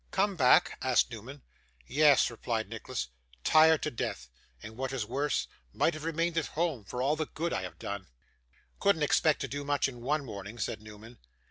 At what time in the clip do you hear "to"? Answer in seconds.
3.83-3.91, 9.41-9.47